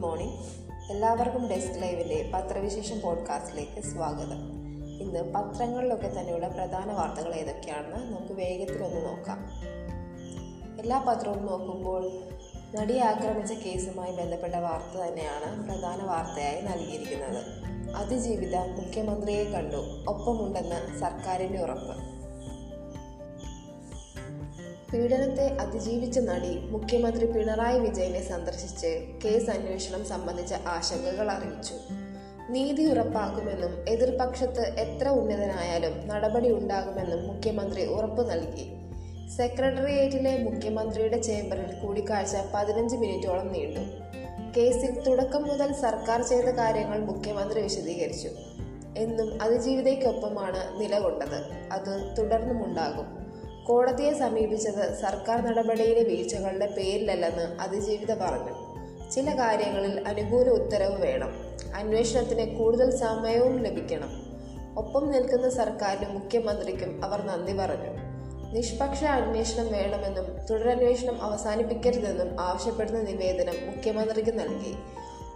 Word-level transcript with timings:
Morning. 0.00 0.34
എല്ലാവർക്കും 0.92 1.48
desk 1.48 1.82
ലൈവിലെ 1.82 2.30
പത്രവിശേഷം 2.34 3.00
പോഡ്കാസ്റ്റിലേക്ക് 3.00 3.80
സ്വാഗതം. 3.80 4.38
ഇന്ന് 5.00 5.32
പത്രങ്ങളിലൊക്കെ 5.32 6.08
തന്നെയുള്ള 6.08 6.48
പ്രധാന 6.48 6.92
വാർത്തകൾ 6.92 7.34
ഏതൊക്കെയാണെന്ന് 7.34 8.16
നമുക്ക് 8.16 8.32
വേഗത്തിലൊന്ന് 8.32 9.06
നോക്കാം. 9.06 9.38
എല്ലാ 10.80 11.04
പത്രവും 11.08 11.46
നോക്കുമ്പോൾ 11.46 12.10
നടിയെ 12.76 13.00
ആക്രമിച്ച 13.00 13.52
കേസുമായി 13.52 14.12
ബന്ധപ്പെട്ട 14.12 14.54
വാർത്ത 14.54 15.00
തന്നെയാണ് 15.00 15.64
പ്രധാന 15.64 16.02
വാർത്തയായി 16.02 16.60
നൽകിയിരിക്കുന്നത്. 16.60 17.44
അതിജീവിത 17.96 18.56
മുഖ്യമന്ത്രിയെ 18.56 19.44
കണ്ടു. 19.44 20.04
ഒപ്പമുണ്ടെന്ന് 20.08 21.00
സർക്കാരിന്റെ 21.00 21.62
ഉറപ്പ്. 21.62 22.09
പീഡനത്തെ 24.94 25.56
അതിജീവിച്ച 25.60 26.18
നടി 26.18 26.58
മുഖ്യമന്ത്രി 26.58 27.26
പിണറായി 27.26 27.78
വിജയനെ 27.78 28.28
സന്ദർശിച്ച് 28.28 29.06
കേസ് 29.24 29.50
അന്വേഷണം 29.50 30.04
സംബന്ധിച്ച 30.04 30.54
ആശങ്കകൾ 30.66 31.30
അറിയിച്ചു. 31.30 31.74
നീതി 32.50 32.90
ഉറപ്പാക്കുമെന്നും 32.90 33.84
എതിർപക്ഷത്ത് 33.88 34.60
എത്ര 34.60 35.08
ഉന്നതനായാലും 35.08 36.08
നടപടി 36.08 36.52
ഉണ്ടാകുമെന്നും 36.52 37.26
മുഖ്യമന്ത്രി 37.26 37.86
ഉറപ്പു 37.86 38.22
നൽകി. 38.22 38.72
സെക്രട്ടേറിയറ്റിലെ 39.36 40.42
മുഖ്യമന്ത്രിയുടെ 40.42 41.22
ചേംബറിൽ 41.22 41.86
കൂടിക്കാഴ്ച 41.86 42.36
പതിനഞ്ച് 42.54 42.96
മിനിറ്റോളം 42.96 43.52
നീണ്ടു. 43.52 43.80
കേസിൽ 44.56 45.00
തുടക്കം 45.00 45.48
മുതൽ 45.48 45.72
സർക്കാർ 45.72 46.22
ചെയ്ത 46.22 46.44
കാര്യങ്ങൾ 46.44 47.00
മുഖ്യമന്ത്രി 47.00 47.62
വിശദീകരിച്ചു. 47.62 48.28
എന്നും 48.96 49.42
അതിജീവിതയ്ക്കൊപ്പമാണ് 49.42 50.80
നിലകൊണ്ടത്. 50.80 51.72
അത് 51.72 52.14
തുടർന്നുമുണ്ടാകും. 52.18 53.19
കോടതിയെ 53.70 54.12
സമീപിച്ചത് 54.12 55.00
സർക്കാർ 55.00 55.46
നടപടിയിലെ 55.46 56.02
വീഴ്ചകളുടെ 56.02 56.66
പേരിലല്ലെന്ന് 56.66 57.42
അതിജീവിത 57.42 58.14
പറഞ്ഞു. 58.14 58.54
ചില 59.10 59.38
കാര്യങ്ങളിൽ 59.38 60.08
അനുകൂല 60.08 60.48
ഉത്തരവ് 60.48 61.02
വേണം. 61.02 61.32
അന്വേഷണത്തിന് 61.74 62.58
കൂടുതൽ 62.58 62.96
സമയവും 62.96 63.62
ലഭിക്കണം. 63.62 64.08
ഒപ്പം 64.78 65.10
നിൽക്കുന്ന 65.10 65.50
സർക്കാരിനും 65.50 66.14
മുഖ്യമന്ത്രിക്കും 66.14 67.04
അവർ 67.04 67.22
നന്ദി 67.22 67.52
പറഞ്ഞു. 67.52 67.90
നിഷ്പക്ഷ 68.54 69.04
അന്വേഷണം 69.04 69.72
വേണമെന്നും 69.72 70.46
തുടരന്വേഷണം 70.50 71.22
അവസാനിപ്പിക്കരുതെന്നും 71.22 72.40
ആവശ്യപ്പെടുന്ന 72.40 73.02
നിവേദനം 73.02 73.54
മുഖ്യമന്ത്രിക്ക് 73.66 74.38
നൽകി. 74.38 74.74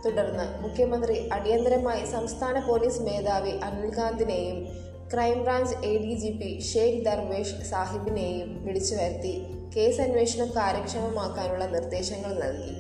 തുടർന്ന് 0.07 0.63
മുഖ്യമന്ത്രി 0.63 1.29
അടിയന്തരമായി 1.33 2.05
സംസ്ഥാന 2.05 2.67
പോലീസ് 2.67 3.03
മേധാവി 3.03 3.51
അനിൽകാന്തിനെയും 3.51 4.85
crime branch 5.13 5.87
A 5.87 5.99
D 5.99 6.15
G 6.15 6.31
P 6.31 6.61
Sheikh 6.61 7.05
Darvesh 7.05 7.65
സാഹിബിനെയും 7.71 8.65
വിളിച്ചു 8.65 8.95
വരുത്തി 8.95 9.45
കേസ് 9.77 10.01
അന്വേഷണം 10.01 10.49
കാര്യക്ഷമമാക്കാനുള്ള 10.49 11.67
നിർദ്ദേശങ്ങൾ 11.67 12.33
നൽകി. 12.35 12.75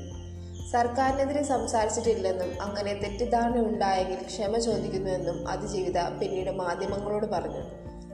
സർക്കാരിനെതിരെ 0.70 1.42
സംസാരിച്ചിട്ടില്ലെന്നും 1.42 2.62
അങ്ങനെ 2.62 2.94
തെറ്റിദ്ധാരണ 2.94 3.58
ഉണ്ടായെങ്കിൽ 3.60 4.20
ക്ഷമ 4.26 4.58
ചോദിക്കുന്നുവെന്നും 4.58 5.48
അതിജീവിത 5.48 5.98
പിന്നീട് 6.20 6.50
മാധ്യമങ്ങളോട് 6.50 7.26
പറഞ്ഞു. 7.26 7.62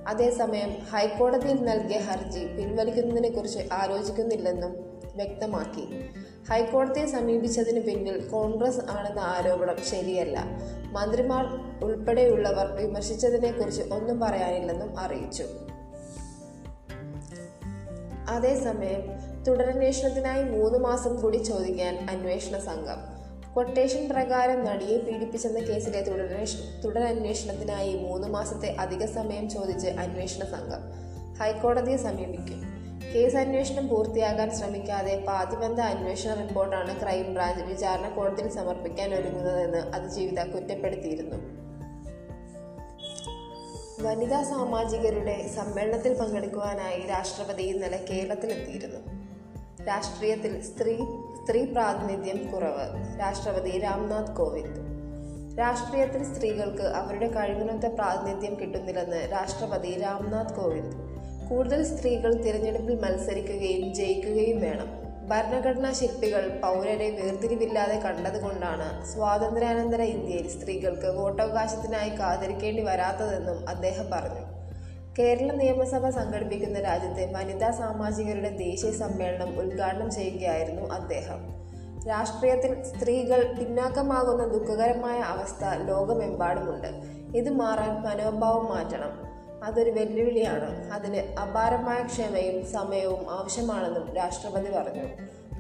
അതേസമയം 0.09 0.71
ഹൈക്കോടതിയിൽ 0.93 1.59
നൽകിയ 1.65 1.99
ഹർജി 1.99 2.47
പിൻവലിക്കുന്നതിനെക്കുറിച്ച് 2.47 3.59
ആലോചിക്കുന്നില്ലെന്നും 3.73 5.00
വ്യക്തമാക്കി. 5.15 6.11
ഹൈക്കോടതിയെ 6.51 7.07
സമീപിച്ചതിന് 7.07 7.81
പിന്നിൽ 7.81 8.29
കോൺഗ്രസ് 8.29 8.81
ആണെന്ന 8.91 9.21
ആരോപണം 9.21 9.77
ശരിയല്ല. 9.91 10.45
മന്ത്രിമാർ 10.93 11.47
ഉൾപ്പെടെയുള്ളവർ 11.85 12.67
വിമർശിച്ചതിനെക്കുറിച്ച് 12.67 13.83
ഒന്നും 13.83 14.21
പറയാനില്ലെന്നും 14.21 14.99
അറിയിച്ചു. 14.99 15.45
അതേസമയം 18.29 19.31
തുടരന്വേഷണത്തിനായി 19.45 20.43
മൂന്ന് 20.43 20.79
മാസം 20.79 21.21
കൂടി 21.21 21.37
ചോദിക്കാൻ 21.37 22.07
അന്വേഷണ 22.11 22.59
സംഘം. 22.59 23.21
കൊട്ടേഷൻ 23.55 24.09
പ്രകാരം 24.09 24.65
നടിയെ 24.65 24.99
പീഡിപ്പിച്ചെന്ന 24.99 25.59
കേസിലെ 25.59 26.01
തുടരന്വേഷ 26.01 26.57
തുടരന്വേഷണത്തിനായി 26.85 27.95
മൂന്ന് 27.95 28.29
മാസത്തെ 28.29 28.69
അധിക 28.69 29.05
സമയം 29.05 29.49
ചോദിച്ച് 29.49 29.89
അന്വേഷണ 29.89 30.45
സംഘം 30.45 30.81
ഹൈക്കോടതിയെ 31.39 31.97
സമീപിക്കും. 31.97 32.80
കേസ് 33.15 33.37
അന്വേഷണം 33.37 33.89
പൂർത്തിയാക്കാൻ 33.89 34.51
ശ്രമിക്കാതെ 34.51 35.25
പാതിബന്ധ 35.29 35.81
അന്വേഷണ 35.81 36.35
റിപ്പോർട്ടാണ് 36.35 37.01
ക്രൈംബ്രാഞ്ച് 37.01 37.65
വിചാരണ 37.65 38.09
കോടതിയിൽ 38.09 38.49
സമർപ്പിക്കാൻ 38.49 39.15
ഒരുങ്ങുന്നതെന്ന് 39.15 39.79
അതിജീവിത 39.79 40.47
കുറ്റപ്പെടുത്തിയിരുന്നു. 40.47 41.37
വനിതാ 44.03 44.43
സാമാജികരുടെ 44.43 45.49
സമ്മേളനത്തിൽ 45.57 46.19
പങ്കെടുക്കുവാനായി 46.19 47.01
രാഷ്ട്രപതി 47.01 47.63
ഇന്നലെ 47.63 48.05
കേരളത്തിലെത്തിയിരുന്നു. 48.11 49.01
രാഷ്ട്രീയത്തിൽ 49.85 50.63
സ്ത്രീ 50.63 50.97
സ്ത്രീ 51.45 51.65
പ്രാതിനിധ്യം 51.65 52.53
കുറവ്. 52.53 53.21
രാഷ്ട്രപതി 53.21 53.79
രാംനാഥ് 53.79 54.37
കോവിന്ദ്. 54.37 54.81
രാഷ്ട്രീയത്തിൽ 55.59 56.35
സ്ത്രീകൾക്ക് 56.35 56.83
അവരുടെ 56.83 57.29
കഴിവിനൊത്ത 57.29 57.87
പ്രാതിനിധ്യം 57.87 58.61
കിട്ടുന്നില്ലെന്ന് 58.61 59.33
രാഷ്ട്രപതി 59.33 60.01
രാംനാഥ് 60.01 60.61
കോവിന്ദ് 60.61 61.10
കൂടുതൽ 61.51 61.85
സ്ത്രീകൾ 61.85 62.35
തിരഞ്ഞെടുപ്പിൽ 62.35 62.95
മത്സരിക്കുകയും 62.95 63.95
ജയിക്കുകയും 63.95 64.61
വേണം. 64.61 64.89
ഭരണഘടനാ 65.29 65.93
ശില്പികൾ 65.93 66.61
പൗരരെ 66.63 67.11
വേർതിരിവില്ലാതെ 67.11 68.01
കണ്ടതുകൊണ്ടാണ് 68.01 69.07
സ്വാതന്ത്ര്യാനന്തര 69.07 70.03
ഇന്ത്യയിൽ 70.03 70.49
സ്ത്രീകൾക്ക് 70.49 71.07
വോട്ടവകാശത്തിനായി 71.07 72.09
കാത്തിരിക്കേണ്ടി 72.09 72.83
വരാത്തതെന്നും 72.83 73.69
അദ്ദേഹം 73.69 74.11
പറഞ്ഞു. 74.11 74.45
കേരള 75.19 75.53
നിയമസഭ 75.53 76.09
സംഘടിപ്പിക്കുന്ന 76.09 76.81
രാജ്യത്തെ 76.81 77.33
വനിതാ 77.33 77.71
സാമാജികരുടെ 77.71 78.49
ദേശീയ 78.49 78.91
സമ്മേളനം 78.91 79.61
ഉദ്ഘാടനം 79.61 80.11
ചെയ്യുകയായിരുന്നു 80.11 80.91
അദ്ദേഹം. 80.91 81.41
രാഷ്ട്രീയത്തിൽ 82.09 82.83
സ്ത്രീകൾ 82.83 83.53
പിന്നാക്കമാകുന്ന 83.53 84.47
ദുഃഖകരമായ 84.47 85.19
അവസ്ഥ 85.19 85.89
ലോകമെമ്പാടുമുണ്ട്. 85.89 86.89
ഇത് 87.37 87.51
മാറാൻ 87.51 88.03
മനോഭാവം 88.03 88.65
മാറ്റണം. 88.65 89.30
അതൊരു 89.65 89.91
വെല്ലുവിളിയാണ്. 89.91 90.93
അതിന് 90.93 91.41
അപാരമായ 91.41 92.03
ക്ഷമയും 92.03 92.67
സമയവും 92.67 93.31
ആവശ്യമാണെന്നും 93.31 94.15
രാഷ്ട്രപതി 94.15 94.71
പറഞ്ഞു. 94.71 95.09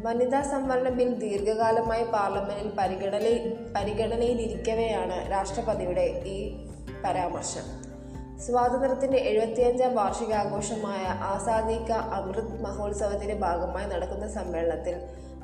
വനിതാ 0.02 0.42
സംവരണ 0.42 0.88
ബിൽ 0.88 1.14
ദീർഘകാലമായി 1.14 2.04
പാർലമെന്റിൽ 2.04 2.72
പരിഗണനയിൽ 2.78 3.66
പരിഗണനയിലിരിക്കവെയാണ് 3.76 5.32
രാഷ്ട്രപതിയുടെ 5.32 6.22
ഈ 6.26 6.66
പരാമർശം. 7.04 7.90
സ്വാതന്ത്ര്യത്തിന്റെ 8.38 9.18
എഴുപത്തിയഞ്ചാം 9.18 9.94
വാർഷികാഘോഷമായ 9.94 11.04
ആസാദി 11.06 11.88
ക 11.88 11.92
അമൃത് 11.92 12.62
മഹോത്സവത്തിന്റെ 12.62 13.34
ഭാഗമായി 13.34 13.86
നടക്കുന്ന 13.86 14.28
സമ്മേളനത്തിൽ 14.28 14.94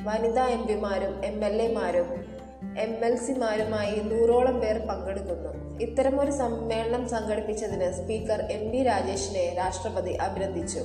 വനിതാ 0.03 0.47
എം 0.47 0.67
പിമാരും 0.67 1.25
എം 1.25 1.45
എൽ 1.45 1.63
എമാരും 1.63 2.36
എം 2.79 3.05
എൽ 3.05 3.17
സിമാരുമായി 3.17 3.97
നൂറോളം 3.97 4.61
പേർ 4.61 4.79
പങ്കെടുക്കുന്നു. 4.79 5.79
ഇത്തരമൊരു 5.81 6.31
സമ്മേളനം 6.31 7.09
സംഘടിപ്പിച്ചതിന് 7.09 7.93
സ്പീക്കർ 7.93 8.43
എം 8.43 8.71
വി 8.71 8.83
രാജേഷിനെ 8.83 9.55
രാഷ്ട്രപതി 9.57 10.11
അഭിനന്ദിച്ചു. 10.11 10.79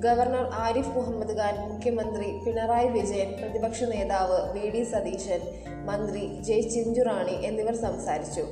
ഗവർണർ 0.00 0.50
ആരിഫ് 0.54 0.88
മുഹമ്മദ് 0.88 1.38
ഖാൻ 1.38 1.68
മുഖ്യമന്ത്രി 1.68 2.38
പിണറായി 2.38 2.88
വിജയൻ 2.88 3.34
പ്രതിപക്ഷ 3.40 3.82
നേതാവ് 3.82 4.58
വി 4.58 4.70
ഡി 4.70 4.84
സതീശൻ 4.84 5.40
മന്ത്രി 5.86 6.42
ജെ 6.42 6.60
ചിഞ്ചുറാണി 6.60 7.46
എന്നിവർ 7.46 7.74
സംസാരിച്ചു. 7.74 8.44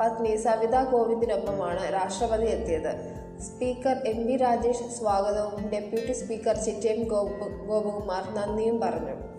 പത്നി 0.00 0.36
സവിത 0.36 0.84
കോവിന്ദിനൊപ്പമാണ് 0.84 1.92
രാഷ്ട്രപതി 1.92 2.46
എത്തിയത്. 2.46 3.24
സ്പീക്കർ 3.40 3.96
എം 4.06 4.26
വി 4.26 4.36
രാജേഷ് 4.36 4.98
സ്വാഗതവും 4.98 5.70
ഡെപ്യൂട്ടി 5.70 6.12
സ്പീക്കർ 6.12 6.56
ചിറ്റേം 6.56 7.04
ഗോപ 7.08 7.26
ഗോപകുമാർ 7.66 8.34
നന്ദിയും 8.34 8.80
പറഞ്ഞു. 8.80 9.33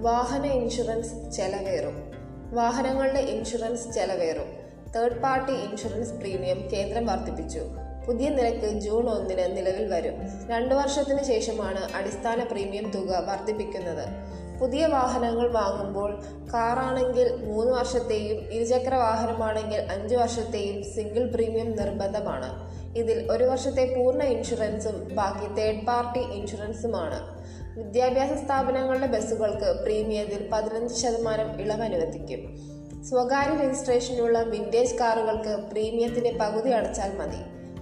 വാഹന 0.00 0.46
ഇൻഷുറൻസ് 0.46 1.36
ചെലവേറും. 1.36 2.12
വാഹനങ്ങളുടെ 2.52 3.18
ഇൻഷുറൻസ് 3.18 3.94
ചെലവേറും. 3.94 4.56
തേർഡ് 4.96 5.20
പാർട്ടി 5.20 5.52
ഇൻഷുറൻസ് 5.52 6.12
പ്രീമിയം 6.12 6.68
കേന്ദ്രം 6.72 7.06
വർദ്ധിപ്പിച്ചു. 7.06 7.60
പുതിയ 8.06 8.28
നിരക്ക് 8.28 8.80
ജൂൺ 8.80 9.08
ഒന്നിന് 9.08 9.56
നിലവിൽ 9.56 9.86
വരും. 9.86 10.48
രണ്ടു 10.48 10.74
വർഷത്തിന് 10.74 11.24
ശേഷമാണ് 11.24 11.92
അടിസ്ഥാന 11.94 12.44
പ്രീമിയം 12.44 12.90
തുക 12.90 13.24
വർദ്ധിപ്പിക്കുന്നത്. 13.28 14.30
പുതിയ 14.60 14.86
വാഹനങ്ങൾ 14.86 15.52
വാങ്ങുമ്പോൾ 15.52 16.22
കാറാണെങ്കിൽ 16.54 17.36
മൂന്ന് 17.36 17.72
വർഷത്തെയും 17.72 18.52
ഇരുചക്ര 18.52 18.94
വാഹനമാണെങ്കിൽ 18.94 19.80
അഞ്ച് 19.92 20.14
വർഷത്തെയും 20.14 20.94
സിംഗിൾ 20.94 21.26
പ്രീമിയം 21.26 21.76
നിർബന്ധമാണ്. 21.76 22.70
ഇതിൽ 22.98 23.32
ഒരു 23.32 23.44
വർഷത്തെ 23.44 23.94
പൂർണ 23.96 24.22
ഇൻഷുറൻസും 24.22 25.16
ബാക്കി 25.16 25.54
തേർഡ് 25.54 25.86
പാർട്ടി 25.86 26.20
ഇൻഷുറൻസുമാണ് 26.20 27.39
വിദ്യാഭ്യാസ 27.80 28.44
സ്ഥാപനങ്ങളുടെ 28.44 29.06
ബസ്സുകൾക്ക് 29.06 29.80
പ്രീമിയത്തിൽ 29.82 30.48
പതിനഞ്ച് 30.52 30.94
ശതമാനം 30.94 31.60
ഇളവ് 31.60 31.82
അനുവദിക്കും. 31.82 32.70
സ്വകാര്യ 33.04 33.66
രജിസ്ട്രേഷനുള്ള 33.66 34.42
വിന്റേജ് 34.42 34.94
കാറുകൾക്ക് 34.94 35.70
പ്രീമിയത്തിന്റെ 35.70 36.36
പകുതി 36.40 36.70
അടച്ചാൽ 36.70 37.16
മതി. 37.16 37.36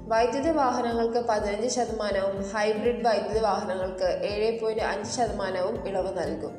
വൈദ്യുത 0.08 0.50
വാഹനങ്ങൾക്ക് 0.50 1.18
പതിനഞ്ച് 1.28 1.74
ശതമാനവും 1.74 2.42
ഹൈബ്രിഡ് 2.42 3.06
വൈദ്യുത 3.06 3.38
വാഹനങ്ങൾക്ക് 3.42 4.20
ഏഴ് 4.24 4.60
പോയിന്റ് 4.60 4.82
അഞ്ച് 4.82 5.16
ശതമാനവും 5.16 5.88
ഇളവ് 5.88 6.18
നൽകും. 6.18 6.54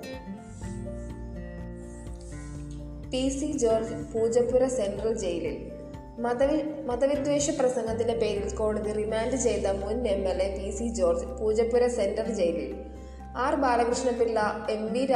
P 3.12 3.30
C 3.30 3.58
George 3.58 4.14
Poojappura 4.14 4.68
central 4.68 5.18
ജയിലിൽ. 5.18 5.72
മതവി 6.20 6.62
മതവിദ്വേഷ 6.86 7.50
പ്രസംഗത്തിന്റെ 7.50 8.14
പേരിൽ 8.14 8.56
കോടതി 8.56 8.92
റിമാൻഡ് 8.92 9.36
ചെയ്ത 9.36 9.68
മുൻ 9.68 10.08
M 10.08 10.28
L 10.28 10.42
A 10.44 10.58
P 10.58 10.72
C 10.72 10.88
George 10.88 11.26
Poojappura 11.26 11.88
central 11.88 12.34
ജയിലിൽ. 12.34 12.99
R 13.38 13.56
Balakrishna Pillai 13.56 14.68
M 14.70 14.94
V 14.94 15.08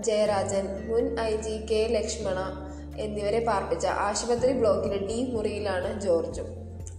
Jayarajan 0.00 0.88
മുൻ 0.88 1.20
ഐ 1.20 1.36
ജി 1.36 1.66
കെ 1.70 1.86
ലക്ഷ്മണ 1.90 2.68
എന്നിവരെ 2.98 3.44
പാർപ്പിച്ച 3.44 3.86
ആശുപത്രി 3.86 4.52
ബ്ലോക്കിലെ 4.52 4.98
ഡി 4.98 5.30
മുറിയിലാണ് 5.32 6.00
ജോർജും. 6.00 6.46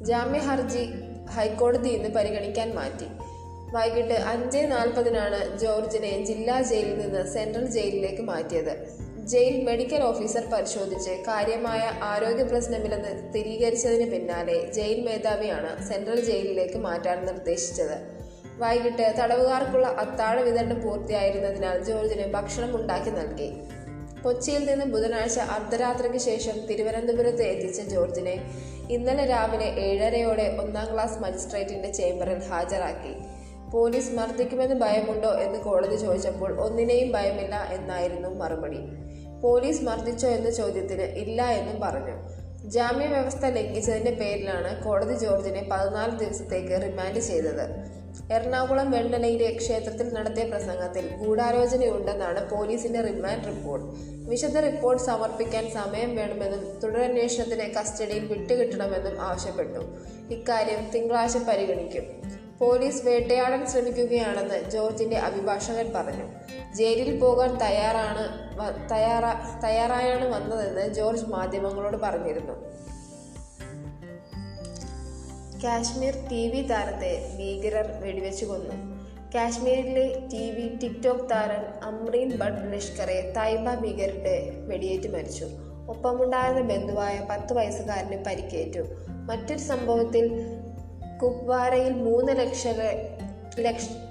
ജാമ്യ 0.01 0.39
ഹർജി 0.39 0.89
ഹൈക്കോടതി 1.29 1.89
ഇന്ന് 1.89 2.09
പരിഗണിക്കാൻ 2.09 2.75
മാറ്റി. 2.75 3.06
വൈകിട്ട് 3.73 4.13
അഞ്ച് 4.13 4.57
നാൽപ്പതിനാണ് 4.57 5.57
ജോർജിനെ 5.57 6.25
ജില്ലാ 6.25 6.62
ജയിലിൽ 6.62 6.97
നിന്ന് 6.97 7.33
സെൻട്രൽ 7.33 7.65
ജയിലിലേക്ക് 7.65 8.21
മാറ്റിയത്. 8.21 9.01
ജയിൽ 9.25 9.63
മെഡിക്കൽ 9.63 10.03
ഓഫീസർ 10.03 10.45
പരിശോധിച്ച് 10.53 11.09
കാര്യമായ 11.09 11.91
ആരോഗ്യ 12.01 12.44
പ്രശ്നമില്ലെന്ന് 12.44 13.31
സ്ഥിരീകരിച്ചതിന് 13.31 14.12
പിന്നാലെ 14.12 14.71
ജയിൽ 14.71 15.06
മേധാവിയാണ് 15.06 15.89
സെൻട്രൽ 15.89 16.25
ജയിലിലേക്ക് 16.25 16.77
മാറ്റാൻ 16.77 17.25
നിർദ്ദേശിച്ചത്. 17.25 18.20
വൈകിട്ട് 18.61 19.13
തടവുകാർക്കുള്ള 19.19 19.87
അത്താഴ 19.87 20.41
വിതരണം 20.41 20.81
പൂർത്തിയായിരുന്നതിനാൽ 20.81 21.83
ജോർജിന് 21.83 22.33
ഭക്ഷണം 22.33 22.75
ഉണ്ടാക്കി 22.75 23.09
നൽകി. 23.09 23.49
കൊച്ചിയിൽ 24.23 24.65
നിന്ന് 24.65 24.85
ബുധനാഴ്ച 24.85 25.39
അർദ്ധരാത്രിക്ക് 25.39 26.17
ശേഷം 26.17 26.65
തിരുവനന്തപുരത്ത് 26.65 27.43
എത്തിച്ച 27.43 27.81
ജോർജിനെ 27.81 28.35
ഇന്നലെ 28.89 29.25
രാവിലെ 29.25 29.65
ഏഴരയോടെ 29.65 30.57
ഒന്നാം 30.61 30.93
ക്ലാസ് 30.93 31.19
മജിസ്ട്രേറ്റിന്റെ 31.19 31.91
ചേംബറിൽ 31.91 32.43
ഹാജരാക്കി. 32.43 33.13
പോലീസ് 33.71 34.11
മർദ്ദിക്കുമെന്ന് 34.11 34.75
ഭയമുണ്ടോ 34.75 35.29
എന്ന് 35.29 35.59
കോടതി 35.59 35.95
ചോദിച്ചപ്പോൾ 35.95 36.59
ഒന്നിനെയും 36.61 37.11
ഭയമില്ല 37.11 37.69
എന്നായിരുന്നു 37.71 38.29
മറുപടി. 38.29 38.79
പോലീസ് 39.43 39.83
മർദ്ദിച്ചോ 39.83 40.27
എന്ന 40.27 40.49
ചോദ്യത്തിന് 40.49 41.01
ഇല്ല 41.01 41.41
എന്നും 41.43 41.79
പറഞ്ഞു. 41.81 42.15
ജാമ്യ 42.69 43.07
വ്യവസ്ഥ 43.07 43.45
ലംഘിച്ചതിന്റെ 43.45 44.11
പേരിലാണ് 44.11 44.85
കോടതി 44.85 45.17
ജോർജിനെ 45.17 45.67
പതിനാല് 45.71 46.19
ദിവസത്തേക്ക് 46.19 46.81
റിമാൻഡ് 46.81 47.19
ചെയ്തത്. 47.19 48.00
എറണാകുളം 48.31 48.91
വെണ്ണലയിലെ 48.91 49.57
ക്ഷേത്രത്തിൽ 49.57 50.13
നടത്തിയ 50.13 50.43
പ്രസംഗത്തിൽ 50.43 51.15
ഗൂഢാലോചനയുണ്ടെന്നാണ് 51.15 52.49
പോലീസിന്റെ 52.49 53.01
റിമാൻഡ് 53.01 53.47
റിപ്പോർട്ട്. 53.47 53.87
വിശദ 54.29 54.57
റിപ്പോർട്ട് 54.57 55.03
സമർപ്പിക്കാൻ 55.03 55.71
സമയം 55.71 56.15
വേണമെന്നും 56.15 56.79
തുടരന്വേഷണത്തിന് 56.79 57.73
കസ്റ്റഡിയിൽ 57.73 58.25
വിട്ടുകിട്ടണമെന്നും 58.25 59.21
ആവശ്യപ്പെട്ടു. 59.21 59.79
ഇക്കാര്യം 60.33 60.91
തിങ്കളാഴ്ച 60.95 61.37
പരിഗണിക്കും. 61.37 62.03
പോലീസ് 62.59 63.05
വേട്ടയാടാൻ 63.05 63.67
ശ്രമിക്കുകയാണെന്ന് 63.67 64.69
ജോർജിന്റെ 64.69 65.17
അഭിഭാഷകൻ 65.17 65.91
പറഞ്ഞു. 65.95 66.25
ജയിലിൽ 66.75 67.19
പോകാൻ 67.19 67.55
തയ്യാറാണ് 67.55 68.23
തയ്യാറാ 68.91 69.61
തയ്യാറായാണ് 69.63 70.27
വന്നതെന്ന് 70.35 70.93
ജോർജ് 70.93 71.25
മാധ്യമങ്ങളോട് 71.25 71.97
പറഞ്ഞിരുന്നു. 71.97 72.81
കാശ്മീർ 75.63 76.13
ടി 76.31 76.47
വി 76.47 76.61
താരത്തെ 76.61 77.35
ഭീകരർ 77.37 77.91
വെടിവെച്ചു 78.01 78.45
കൊന്നു. 78.45 79.01
കാശ്മീരിലെ 79.35 80.27
ടി 80.33 80.51
വി 80.51 80.75
ടിക്ടോക്ക് 80.75 81.29
താരം 81.29 81.83
അമ്രീൻ 81.83 82.37
ഭട്ട് 82.37 82.73
ലഷ്കറെ 82.73 83.33
തൈബ 83.37 83.79
ഭീകരരുടെ 83.79 84.51
വെടിയേറ്റ് 84.67 85.07
മരിച്ചു. 85.07 85.45
ഒപ്പമുണ്ടായിരുന്ന 85.89 86.61
ബന്ധുവായ 86.61 87.27
പത്ത് 87.29 87.53
വയസ്സുകാരന് 87.53 88.25
പരിക്കേറ്റു. 88.25 88.79
മറ്റൊരു 89.07 89.59
സംഭവത്തിൽ 89.59 90.45
കുപ്വാരയിൽ 91.23 91.93
മൂന്ന് 91.93 92.39
ലക്ഷ- 92.39 93.21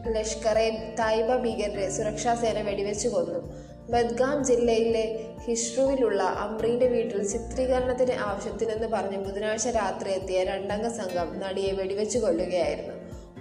ലഷ്കറെ 0.08 0.94
തായ്ബ 0.98 1.36
ഭീകരരെ 1.36 1.90
സുരക്ഷാസേന 1.90 2.62
വെടിവെച്ചു 2.62 3.08
കൊന്നു. 3.08 3.69
ബദ്ഗാം 3.90 4.44
ജില്ലയിലെ 4.44 5.20
ഹിഷ്രുവിലുള്ള 5.44 6.22
അമ്രീന്റെ 6.22 6.86
വീട്ടിൽ 6.86 7.28
ചിത്രീകരണത്തിന് 7.28 8.12
ആവശ്യത്തിനെന്ന് 8.12 8.86
പറഞ്ഞ് 8.86 9.18
ബുധനാഴ്ച 9.18 9.68
രാത്രി 9.68 10.10
എത്തിയ 10.10 10.44
രണ്ടംഗ 10.44 10.88
സംഘം 10.88 11.40
നടിയെ 11.40 11.72
വെടിവെച്ച് 11.72 12.18
കൊല്ലുകയായിരുന്നു. 12.18 12.94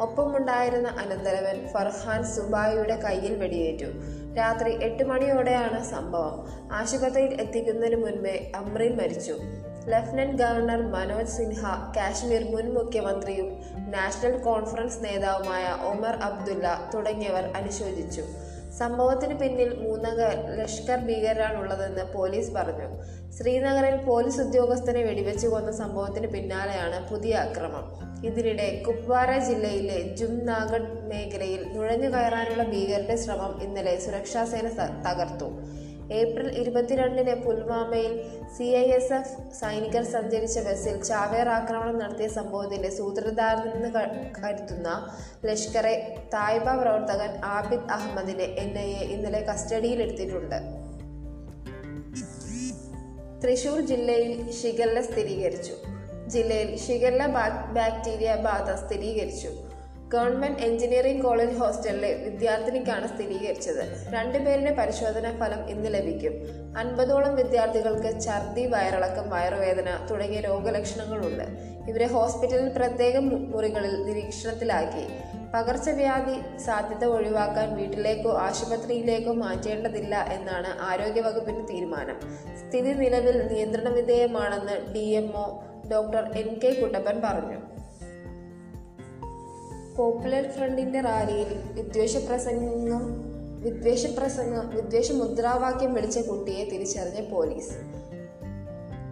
ഒപ്പമുണ്ടായിരുന്ന 0.04 0.88
അനന്തരവൻ 0.88 1.68
ഫർഹാൻ 1.74 2.24
സുബായിയുടെ 2.24 2.96
കയ്യിൽ 2.96 3.36
വെടിയേറ്റു. 3.36 3.86
രാത്രി 4.38 4.84
എട്ട് 4.84 5.04
മണിയോടെയാണ് 5.04 5.84
സംഭവം. 5.92 6.36
ആശുപത്രിയിൽ 6.72 7.42
എത്തിക്കുന്നതിന് 7.42 7.96
മുൻപേ 7.96 8.52
അമ്രീൻ 8.56 8.98
മരിച്ചു. 8.98 9.36
ലഫ്റ്റനന്റ് 9.88 10.44
ഗവർണർ 10.44 10.82
മനോജ് 10.82 11.28
സിൻഹ 11.28 11.66
കാശ്മീർ 11.98 12.44
മുൻ 12.56 12.74
മുഖ്യമന്ത്രിയും 12.74 13.50
നാഷണൽ 13.92 14.38
കോൺഫറൻസ് 14.38 15.04
നേതാവുമായ 15.04 15.66
ഒമർ 15.92 16.16
അബ്ദുല്ല 16.16 16.92
തുടങ്ങിയവർ 16.94 17.44
അനുശോചിച്ചു. 17.56 18.22
സംഭവത്തിന് 18.80 19.36
പിന്നിൽ 19.40 19.72
മൂന്നംഗ 19.84 20.22
ലഷ്കർ 20.60 21.00
ഭീകരരാണുള്ളതെന്ന് 21.08 22.04
പോലീസ് 22.14 22.52
പറഞ്ഞു. 22.52 22.88
ശ്രീനഗറിൽ 23.38 23.98
പോലീസ് 24.06 24.40
ഉദ്യോഗസ്ഥനെ 24.42 25.02
വെടിവെച്ചു 25.04 25.48
കൊന്ന 25.48 25.72
സംഭവത്തിന് 25.72 26.28
പിന്നാലെയാണ് 26.28 27.00
പുതിയ 27.10 27.34
അക്രമം. 27.48 27.86
ഇതിനിടെ 28.26 28.68
കുപ്വാര 28.88 29.32
ജില്ലയിലെ 29.50 30.00
ജുംനാഗഡ് 30.20 30.90
മേഖലയിൽ 31.12 31.62
നുഴഞ്ഞു 31.76 32.10
കയറാനുള്ള 32.10 32.64
ഭീകരരുടെ 32.64 33.16
ശ്രമം 33.16 33.54
ഇന്നലെ 33.64 33.96
സുരക്ഷാസേന 34.06 34.70
തകർത്തു. 35.08 35.50
ഏപ്രിൽ 36.14 36.60
ഇരുപത്തിരണ്ടിന് 36.60 37.36
പുൽവാമയിൽ 37.46 38.24
സി 38.58 38.64
ഐ 38.64 38.92
എസ് 38.92 39.14
എഫ് 39.14 39.54
സൈനികർ 39.54 40.04
സഞ്ചരിച്ച 40.04 40.60
ബസ്സിൽ 40.60 41.04
ചാവേർ 41.04 41.50
ആക്രമണം 41.50 42.00
നടത്തിയ 42.00 42.28
സംഭവത്തിന്റെ 42.28 42.90
സൂത്രധാരനെന്ന് 42.90 43.90
കരുതുന്ന 44.42 45.18
ലഷ്കറെ 45.46 46.16
തായ്ബ 46.34 46.82
പ്രവർത്തകൻ 46.82 47.42
ആബിദ് 47.44 47.92
അഹമ്മദിനെ 47.92 48.44
എൻ 48.44 48.80
ഐ 48.80 48.94
എ 48.94 49.06
ഇന്നലെ 49.06 49.42
കസ്റ്റഡിയിലെടുത്തിട്ടുണ്ട്. 49.42 50.90
തൃശൂർ 53.44 53.82
ജില്ലയിൽ 53.82 54.52
ഷിഗല്ല 54.52 55.02
സ്ഥിരീകരിച്ചു. 55.02 55.74
ജില്ലയിൽ 56.28 56.78
ഷിഗല്ല 56.78 57.28
ബാക്ടീരിയ 57.72 58.36
ബാധ 58.36 58.86
സ്ഥിരീകരിച്ചു. 58.86 59.69
ഗവൺമെന്റ് 60.14 60.60
എഞ്ചിനീയറിംഗ് 60.60 61.24
കോളേജ് 61.24 61.58
ഹോസ്റ്റലിലെ 61.58 62.14
വിദ്യാർത്ഥിനിക്കാണ് 62.14 63.08
സ്ഥിരീകരിച്ചത്. 63.08 64.14
രണ്ടുപേരുടെ 64.14 64.76
പരിശോധനാ 64.76 65.32
ഫലം 65.32 65.70
ഇന്ന് 65.70 65.94
ലഭിക്കും. 65.94 66.34
അൻപതോളം 66.78 67.36
വിദ്യാർത്ഥികൾക്ക് 67.36 68.22
ഛർദി 68.22 68.66
വയറിളക്കം 68.66 69.30
വയറുവേദന 69.30 70.08
തുടങ്ങിയ 70.12 70.40
രോഗലക്ഷണങ്ങളുണ്ട്. 70.40 71.44
ഇവരെ 71.90 72.08
ഹോസ്പിറ്റലിൽ 72.08 72.70
പ്രത്യേക 72.70 73.18
മുറികളിൽ 73.18 74.04
നിരീക്ഷണത്തിലാക്കി. 74.04 75.06
പകർച്ചവ്യാധി 75.54 76.58
സാധ്യത 76.58 77.06
ഒഴിവാക്കാൻ 77.06 77.78
വീട്ടിലേക്കോ 77.78 78.38
ആശുപത്രിയിലേക്കോ 78.38 79.34
മാറ്റേണ്ടതില്ല 79.34 80.16
എന്നാണ് 80.34 80.82
ആരോഗ്യവകുപ്പിന്റെ 80.82 81.74
തീരുമാനം. 81.74 82.20
സ്ഥിതി 82.60 82.94
നിലവിൽ 82.94 83.48
നിയന്ത്രണ 83.54 83.90
വിധേയമാണെന്ന് 83.90 84.94
D 84.94 85.32
doctor 85.92 86.32
N 86.38 86.60
K 86.64 86.82
Kuttappan 86.82 87.22
പറഞ്ഞു. 87.22 87.79
പോപ്പുലർ 90.00 90.52
ഫ്രണ്ടിന്റെ 90.52 91.02
റാലിയിൽ 91.02 91.60
വിദ്വേഷ 91.72 92.18
പ്രസംഗം 92.18 93.02
വിദ്വേഷ 93.62 94.06
പ്രസംഗം 94.06 94.76
വിദ്വേഷ 94.76 95.12
മുദ്രാവാക്യം 95.12 95.94
വിളിച്ച 95.94 96.20
കുട്ടിയെ 96.20 96.66
തിരിച്ചറിഞ്ഞ 96.66 97.30
പോലീസ്. 97.30 97.74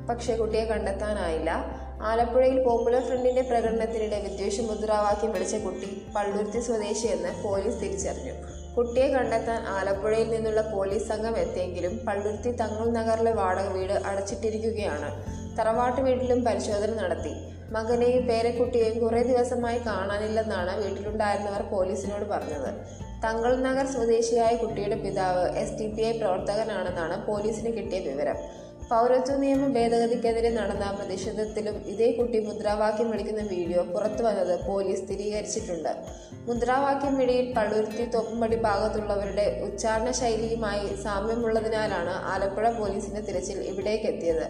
പക്ഷേ 0.10 0.36
കുട്ടിയെ 0.36 0.66
കണ്ടെത്താനായില്ല. 0.66 1.66
ആലപ്പുഴയിൽ 2.02 2.64
പോപ്പുലർ 2.64 3.04
ഫ്രണ്ടിന്റെ 3.04 3.42
പ്രകടനത്തിനിടെ 3.42 4.22
വിദ്വേഷ 4.22 4.62
മുദ്രാവാക്യം 4.62 5.34
വിളിച്ച 5.34 5.56
കുട്ടി 5.56 6.02
പള്ളുരുത്തി 6.16 6.60
സ്വദേശിയെന്ന് 6.60 7.44
പോലീസ് 7.44 7.82
തിരിച്ചറിഞ്ഞു. 7.82 8.34
കുട്ടിയെ 8.76 9.08
കണ്ടെത്താൻ 9.08 9.64
ആലപ്പുഴയിൽ 9.68 10.30
നിന്നുള്ള 10.30 10.62
പോലീസ് 10.62 11.08
സംഘം 11.08 11.38
എത്തിയെങ്കിലും 11.38 12.06
പള്ളുരുത്തി 12.06 12.52
തങ്ങൾ 12.52 12.92
നഗറിലെ 12.92 13.32
വാടക 13.32 13.68
വീട് 13.68 13.94
അടച്ചിട്ടിരിക്കുകയാണ്. 13.94 15.38
തറവാട്ട് 15.58 16.02
വീട്ടിലും 16.02 16.44
പരിശോധന 16.44 16.92
നടത്തി. 17.02 17.34
മകനെയും 17.72 18.28
പേരക്കുട്ടിയെയും 18.28 19.00
കുറേ 19.04 19.22
ദിവസമായി 19.22 19.80
കാണാനില്ലെന്നാണ് 19.88 20.74
വീട്ടിലുണ്ടായിരുന്നവർ 20.82 21.62
പോലീസിനോട് 21.72 22.26
പറഞ്ഞത്. 22.26 22.70
തങ്ങൾ 23.24 23.56
നഗർ 23.66 23.86
സ്വദേശിയായ 23.86 24.56
കുട്ടിയുടെ 24.56 24.96
പിതാവ് 24.96 25.58
എസ് 25.62 25.76
ഡി 25.80 25.88
പി 25.96 26.02
ഐ 26.02 26.20
പ്രവർത്തകനാണെന്നാണ് 26.20 27.26
പോലീസിന് 27.26 27.72
കിട്ടിയ 27.78 28.00
വിവരം. 28.00 28.38
പൗരത്വ 28.92 29.34
നിയമ 29.38 29.64
ഭേദഗതിക്കെതിരെ 29.76 30.50
നടന്ന 30.50 30.92
പ്രതിഷേധത്തിലും 30.98 31.76
ഇതേ 31.94 32.12
കുട്ടി 32.12 32.40
മുദ്രാവാക്യം 32.40 33.10
വിളിക്കുന്ന 33.12 33.42
വീഡിയോ 33.42 33.84
പുറത്തു 33.84 34.24
വന്നത് 34.24 34.54
പോലീസ് 34.68 35.02
സ്ഥിരീകരിച്ചിട്ടുണ്ട്. 35.06 35.92
മുദ്രാവാക്യം 36.48 37.18
വിളിയിൽ 37.18 37.54
പള്ളുരുത്തി 37.58 38.06
തോപ്പുംപടി 38.14 38.56
ഭാഗത്തുള്ളവരുടെ 38.56 39.62
ഉച്ചാരണ 39.68 40.12
ശൈലിയുമായി 40.12 40.88
സാമ്യമുള്ളതിനാലാണ് 41.04 42.16
ആലപ്പുഴ 42.34 42.70
പോലീസിന്റെ 42.70 43.22
തിരച്ചിൽ 43.22 43.60
ഇവിടേക്ക് 43.62 44.06
എത്തിയത് 44.06 44.48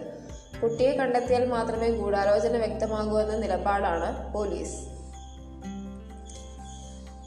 കുട്ടിയെ 0.62 0.92
കണ്ടെത്തിയാൽ 0.92 1.46
മാത്രമേ 1.46 1.90
ഗൂഢാലോചന 1.90 2.56
വ്യക്തമാകൂ 2.56 3.20
എന്ന 3.20 3.36
നിലപാടാണ് 3.36 4.32
പോലീസ്. 4.32 4.76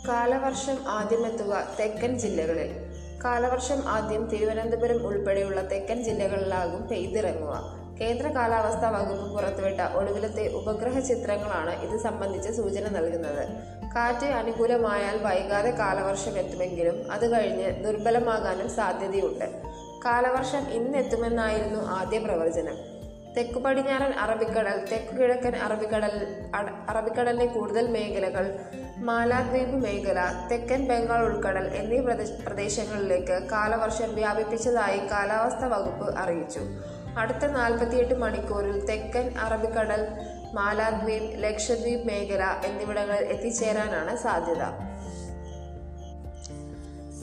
കാലവർഷം 0.08 0.78
ആദ്യമെത്തുക 0.88 1.68
തെക്കൻ 1.80 2.20
ജില്ലകളിൽ. 2.20 2.76
കാലവർഷം 3.24 3.84
ആദ്യം 3.88 4.28
തിരുവനന്തപുരം 4.28 5.08
ഉൾപ്പെടെയുള്ള 5.08 5.72
തെക്കൻ 5.72 6.04
ജില്ലകളിലാകും 6.04 6.88
പെയ്തിറങ്ങുക. 6.88 7.82
കേന്ദ്ര 8.02 8.28
കാലാവസ്ഥാ 8.28 8.90
വകുപ്പ് 8.90 9.34
പുറത്തുവിട്ട 9.34 9.82
ഒടുവിലത്തെ 9.82 10.54
ഉപഗ്രഹ 10.54 11.00
ചിത്രങ്ങളാണ് 11.00 11.82
ഇത് 11.82 12.00
സംബന്ധിച്ച 12.00 12.52
സൂചന 12.52 12.88
നൽകുന്നത്. 12.88 13.48
കാറ്റ് 13.96 14.26
അനുകൂലമായാൽ 14.26 15.18
വൈകാതെ 15.18 15.72
കാലവർഷം 15.72 16.38
എത്തുമെങ്കിലും 16.38 17.12
അത് 17.12 17.32
കഴിഞ്ഞ് 17.32 17.84
ദുർബലമാകാനും 17.84 18.70
സാധ്യതയുണ്ട്. 18.70 19.62
കാലവർഷം 20.06 20.70
ഇന്നെത്തുമെന്നായിരുന്നു 20.70 21.80
ആദ്യ 21.80 22.18
പ്രവചനം. 22.18 22.91
തെക്കു 23.38 23.60
പടിഞ്ഞാറൻ 23.60 24.14
അറബിക്കടൽ 24.14 24.86
തെക്കു 24.92 25.16
കിഴക്കൻ 25.16 25.56
അറബിക്കടൽ 25.56 26.28
അറബിക്കടലിലെ 26.90 27.46
കൂടുതൽ 27.46 27.88
മേഖലകൾ 27.88 28.60
മാലാദ്വീപ് 28.98 29.84
മേഖല 29.84 30.48
തെക്കൻ 30.52 30.88
ബംഗാൾ 30.88 31.24
ഉൾക്കടൽ 31.24 31.68
എന്നീ 31.76 32.00
പ്രദേശ- 32.00 32.46
പ്രദേശങ്ങളിലേക്ക് 32.46 33.48
കാലവർഷം 33.52 34.16
വ്യാപിപ്പിച്ചതായി 34.16 34.98
കാലാവസ്ഥാ 34.98 35.68
വകുപ്പ് 35.68 36.18
അറിയിച്ചു. 36.18 36.60
അടുത്ത 37.18 37.46
നാൽപ്പത്തിയെട്ട് 37.46 38.14
മണിക്കൂറിൽ 38.14 38.86
തെക്കൻ 38.86 39.40
അറബിക്കടൽ 39.40 40.08
മാലാദ്വീപ് 40.54 41.44
ലക്ഷദ്വീപ് 41.44 42.08
മേഖല 42.08 42.44
എന്നിവിടങ്ങളിൽ 42.66 43.26
എത്തിച്ചേരാനാണ് 43.26 44.18
സാധ്യത. 44.18 44.64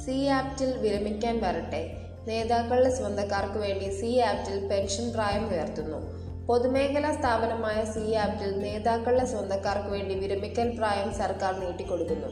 സി 0.05 0.27
ആപ്റ്റിൽ 0.27 0.79
വിരമിക്കാൻ 0.79 1.41
വരട്ടെ. 1.43 2.08
നേതാക്കളുടെ 2.29 2.91
സ്വന്തക്കാർക്ക് 2.91 3.59
വേണ്ടി 3.59 3.89
സി 4.01 4.19
ആപ്റ്റിൽ 4.19 4.69
പെൻഷൻ 4.69 5.13
പ്രായം 5.13 5.49
ഉയർത്തുന്നു. 5.49 6.29
പൊതുമേഖലാ 6.47 7.13
സ്ഥാപനമായ 7.13 7.85
സി 7.85 8.15
ആപ്റ്റിൽ 8.15 8.59
നേതാക്കളുടെ 8.59 9.25
സ്വന്തക്കാർക്ക് 9.25 9.89
വേണ്ടി 9.89 10.15
വിരമിക്കൽ 10.15 10.77
പ്രായം 10.79 11.15
സർക്കാർ 11.15 11.61
നീട്ടിക്കൊടുക്കുന്നു. 11.61 12.29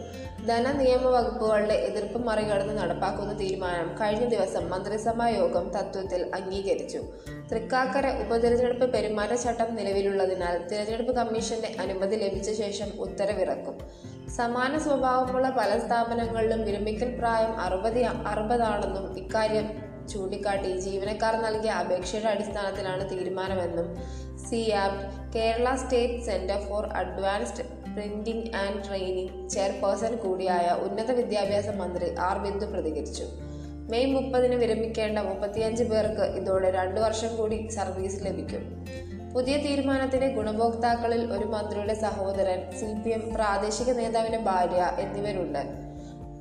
ധനനിയമ 0.47 1.09
വകുപ്പുകളുടെ 1.09 1.75
എതിർപ്പ് 1.75 2.19
മറികടന്ന് 2.19 2.79
നടപ്പാക്കുന്ന 2.79 3.38
തീരുമാനം 3.41 3.95
കഴിഞ്ഞ 4.00 4.25
ദിവസം 4.25 4.71
മന്ത്രിസഭാ 4.71 5.29
യോഗം 5.29 5.71
തത്വത്തിൽ 5.71 6.31
അംഗീകരിച്ചു. 6.35 6.99
തൃക്കാക്കര 7.53 8.07
ഉപതെരഞ്ഞെടുപ്പ് 8.26 8.93
പെരുമാറ്റച്ചട്ടം 8.93 9.75
നിലവിലുള്ളതിനാൽ 9.75 10.69
തിരഞ്ഞെടുപ്പ് 10.69 11.15
കമ്മീഷന്റെ 11.17 11.76
അനുമതി 11.81 12.17
ലഭിച്ച 12.17 12.50
ശേഷം 12.50 12.87
ഉത്തരവിറക്കും. 13.00 13.79
സമാന 14.37 14.79
സ്വഭാവമുള്ള 14.79 15.49
പല 15.49 15.79
സ്ഥാപനങ്ങളിലും 15.79 16.65
വിരമിക്കൽ 16.65 17.19
പ്രായം 17.19 17.61
അറുപത് 17.61 18.05
അറുപതാണെന്നും 18.05 19.19
ഇക്കാര്യം 19.19 19.86
ചൂണ്ടിക്കാട്ടി 20.08 20.78
ജീവനക്കാർ 20.78 21.36
നൽകിയ 21.36 21.70
അപേക്ഷയുടെ 21.70 22.28
അടിസ്ഥാനത്തിലാണ് 22.28 23.10
തീരുമാനമെന്നും 23.10 23.96
C 24.48 24.70
apt 24.70 25.32
Kerala 25.32 25.75
state 25.75 26.25
centre 26.25 26.60
for 26.68 26.86
advanced 26.86 27.64
printing 27.94 28.54
and 28.56 28.88
training 28.88 29.48
chairperson 29.48 30.16
കൂടിയായ 30.16 30.70
ഉന്നത 30.82 31.10
വിദ്യാഭ്യാസ 31.12 31.68
മന്ത്രി 31.68 32.14
ആർ 32.18 32.38
ബിന്ദു 32.38 32.66
പ്രതികരിച്ചു. 32.66 33.25
മെയ് 33.90 34.06
മുപ്പതിന് 34.06 34.54
വിരമിക്കേണ്ട 34.54 35.18
മുപ്പത്തിയഞ്ച് 35.18 35.84
പേർക്ക് 35.84 36.22
ഇതോടെ 36.22 36.70
രണ്ടു 36.70 37.00
വർഷം 37.00 37.36
കൂടി 37.36 37.68
സർവീസ് 37.68 38.25
ലഭിക്കും. 38.25 38.86
പുതിയ 39.34 39.56
തീരുമാനത്തിന്റെ 39.56 40.28
ഗുണഭോക്താക്കളിൽ 40.28 41.32
ഒരു 41.32 41.44
മന്ത്രിയുടെ 41.44 41.94
സഹോദരൻ 41.94 42.76
സി 42.76 43.02
പി 43.02 43.10
എം 43.10 43.34
പ്രാദേശിക 43.34 43.90
നേതാവിന്റെ 43.92 44.38
ഭാര്യ 44.38 44.96
എന്നിവരുണ്ട്. 44.98 45.58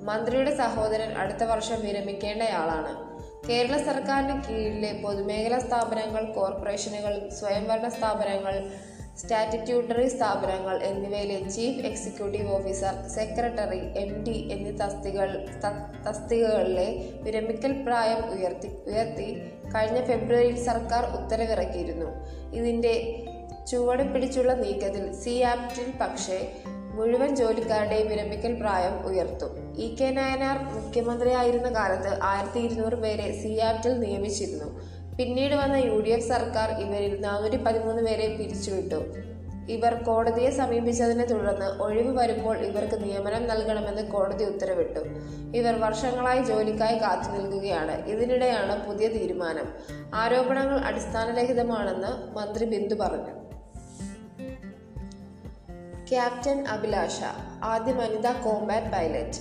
മന്ത്രിയുടെ 0.03 0.57
സഹോദരൻ 0.57 1.11
അടുത്ത 1.17 1.43
വർഷം 1.43 1.81
വിരമിക്കേണ്ടയാളാണ്. 1.81 3.04
കേരള 3.47 3.75
സർക്കാരിന് 3.85 4.35
കീഴിലെ 4.43 4.91
പൊതുമേഖലാ 5.01 5.59
സ്ഥാപനങ്ങൾ 5.59 6.23
കോർപ്പറേഷനുകൾ 6.33 7.13
സ്വയംഭരണ 7.39 7.87
സ്ഥാപനങ്ങൾ 7.87 8.55
സ്റ്റാറ്റിറ്റ്യൂട്ടറി 9.17 10.07
സ്ഥാപനങ്ങൾ 10.07 10.75
എന്നിവയിലെ 10.83 11.37
chief 11.49 11.85
executive 11.85 12.49
officer 12.53 12.95
secretary 13.07 13.81
M 13.99 14.11
D 14.23 14.35
എന്നീ 14.51 14.71
തസ്തികൾ 14.71 15.29
തസ്തികകളിലെ 16.07 16.87
വിരമിക്കൽ 17.21 17.73
പ്രായം 17.83 18.21
ഉയർത്തി 18.33 18.71
ഉയർത്തി 18.87 19.27
കഴിഞ്ഞ 19.75 20.01
ഫെബ്രുവരിയിൽ 20.05 20.57
സർക്കാർ 20.65 21.05
ഉത്തരവിറക്കിയിരുന്നു. 21.19 22.09
ഇതിന്റെ 22.53 22.95
ചുവട് 23.71 24.03
പിടിച്ചുള്ള 24.13 24.53
നീക്കത്തിൽ 24.53 25.05
സി 25.13 25.41
ആപ്റ്റിൽ 25.41 25.87
പക്ഷേ 26.01 26.39
മുഴുവൻ 26.95 27.35
ജോലിക്കാരുടെയും 27.35 28.07
വിരമിക്കൽ 28.07 28.53
പ്രായം 28.59 29.07
ഉയർത്തും. 29.07 29.75
ഇ 29.77 29.95
കെ 29.95 30.09
നായനാർ 30.09 30.57
മുഖ്യമന്ത്രിയായിരുന്ന 30.73 31.69
കാലത്ത് 31.69 32.19
ആയിരത്തി 32.23 32.59
ഇരുന്നൂറ് 32.59 32.93
പേരെ 32.93 33.25
സി 33.41 33.59
ആപ്റ്റിൽ 33.59 33.99
നിയമിച്ചിരുന്നു. 33.99 34.67
പിന്നീട് 35.17 35.55
വന്ന 35.55 35.75
യു 35.75 35.99
ഡി 35.99 36.09
എഫ് 36.09 36.27
സർക്കാർ 36.27 36.69
ഇവരിൽ 36.81 37.21
നാനൂറ്റി 37.21 37.57
പതിമൂന്ന് 37.57 38.01
പേരെ 38.01 38.27
പിരിച്ചുവിട്ടു. 38.37 38.99
ഇവർ 39.69 39.93
കോടതിയെ 39.93 40.49
സമീപിച്ചതിനെ 40.49 41.25
തുടർന്ന് 41.25 41.65
ഒഴിവ് 41.65 42.19
വരുമ്പോൾ 42.19 42.57
ഇവർക്ക് 42.57 43.03
നിയമനം 43.03 43.47
നൽകണമെന്ന് 43.47 44.11
കോടതി 44.11 44.43
ഉത്തരവിട്ടു. 44.43 44.99
ഇവർ 45.57 45.79
വർഷങ്ങളായി 45.79 46.43
ജോലിക്കായി 46.43 46.97
കാത്തു 46.97 47.29
നിൽക്കുകയാണ്. 47.37 48.05
ഇതിനിടെയാണ് 48.05 48.87
പുതിയ 48.87 49.07
തീരുമാനം. 49.07 49.67
ആരോപണങ്ങൾ 50.13 50.79
അടിസ്ഥാനരഹിതമാണെന്ന് 50.79 52.37
മന്ത്രി 52.37 52.65
ബിന്ദു 52.65 52.95
പറഞ്ഞു. 52.95 53.34
ക്യാപ്റ്റൻ 56.11 56.67
അഭിലാഷ 56.67 57.19
ആദ്യ 57.63 57.91
വനിതാ 57.91 58.31
കോമ്പാറ്റ് 58.31 58.87
പൈലറ്റ്. 58.87 59.39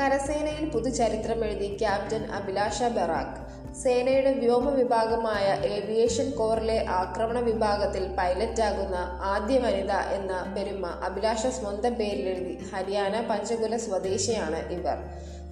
കരസേനയിൽ 0.00 0.70
പുതുചരിത്രം 0.70 1.44
എഴുതി 1.44 1.76
ക്യാപ്റ്റൻ 1.80 2.22
അഭിലാഷ 2.24 2.82
ബറാക്ക് 2.82 3.42
സേനയുടെ 3.74 4.32
വ്യോമ 4.32 4.70
വിഭാഗമായ 4.70 5.44
ഏവിയേഷൻ 5.66 6.30
കോറിലെ 6.30 6.86
ആക്രമണ 6.88 7.38
വിഭാഗത്തിൽ 7.38 8.16
പൈലറ്റാകുന്ന 8.18 8.96
ആദ്യ 9.22 9.58
വനിത 9.58 9.92
എന്ന 9.92 10.54
പെരുമ 10.56 10.86
അഭിലാഷ 10.86 11.46
സ്വന്തം 11.46 11.94
പേരിലെഴുതി 11.94 12.70
ഹരിയാന 12.74 13.26
പഞ്ചകുല 13.30 13.76
സ്വദേശിയാണ് 13.76 14.72
ഇവർ. 14.72 14.98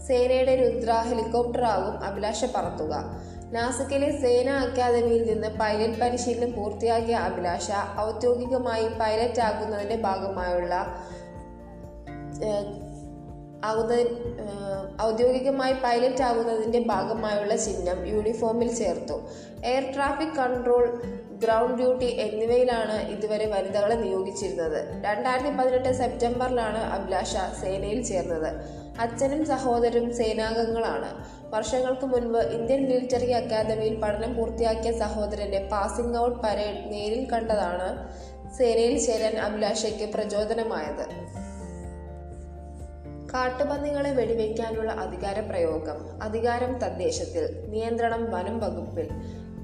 സേനയുടെ 0.07 0.57
രുദ്ര 0.57 0.93
ഹെലികോപ്റ്ററാകും 0.93 2.05
അഭിലാഷ 2.05 2.45
പറത്തുക. 2.45 2.95
നാസിക്കിലെ 3.53 4.21
സേനാ 4.21 4.57
അക്കാദമിയിൽ 4.57 5.23
നിന്ന് 5.25 5.49
പൈലറ്റ് 5.61 6.01
പരിശീലനം 6.01 6.53
പൂർത്തിയാക്കിയ 6.53 7.15
അഭിലാഷ 7.15 7.71
ഔദ്യോഗികമായി 8.01 8.89
പൈലറ്റ് 9.01 9.41
ആകുന്നതിന്റെ 9.41 9.97
ഭാഗമായുള്ള 9.97 10.75
ആകുന്ന 13.65 13.95
ഔദ്യോഗികമായി 15.03 15.75
പൈലറ്റ് 15.85 16.23
ആകുന്നതിന്റെ 16.23 16.81
ഭാഗമായുള്ള 16.81 17.57
ചിഹ്നം 17.57 18.07
യൂണിഫോമിൽ 18.07 18.75
ചേർത്തു. 18.75 19.17
Air 19.65 19.85
traffic 19.95 20.37
control 20.39 20.85
ground 21.43 21.77
duty 21.77 22.05
എന്നിവയിലാണ് 22.05 23.09
ഇതുവരെ 23.09 23.47
വനിതകളെ 23.47 23.95
നിയോഗിച്ചിരുന്നത്. 23.95 25.05
രണ്ടായിരത്തി 25.05 25.57
പതിനെട്ട് 25.57 25.93
സെപ്റ്റംബറിലാണ് 25.93 26.79
അഭിലാഷ 26.79 27.33
സേനയിൽ 27.63 28.03
ചേർന്നത്. 28.03 28.55
അച്ഛനും 29.01 29.47
സഹോദരും 29.47 30.17
സേനാംഗങ്ങളാണ്. 30.17 31.11
വർഷങ്ങൾക്ക് 31.55 32.07
മുൻപ് 32.07 32.39
ഇന്ത്യൻ 32.39 32.83
മിലിറ്ററി 32.85 33.31
അക്കാദമിയിൽ 33.31 34.01
പഠനം 34.01 34.37
പൂർത്തിയാക്കിയ 34.37 34.93
സഹോദരന്റെ 34.99 35.69
പാസിംഗ് 35.73 36.19
ഔട്ട് 36.19 36.41
പരേഡ് 36.41 36.93
നേരിൽ 36.93 37.31
കണ്ടതാണ് 37.31 37.89
സേനയിൽ 38.59 38.99
ചേരാൻ 38.99 39.39
അഭിലാഷയ്ക്ക് 39.39 40.13
പ്രചോദനമായത്. 40.15 41.07
കാട്ടുപന്നികളെ 43.35 44.11
വെടിവെക്കാനുള്ള 44.11 44.91
അധികാര 44.93 45.41
പ്രയോഗം 45.41 46.23
അധികാരം 46.23 46.79
തദ്ദേശത്തിൽ 46.79 47.65
നിയന്ത്രണം 47.69 48.31
വനം 48.31 48.61
വകുപ്പിൽ 48.61 49.09